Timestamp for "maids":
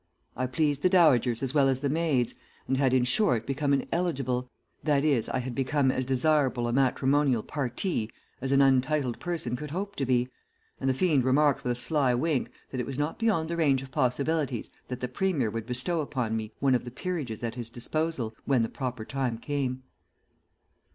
1.87-2.33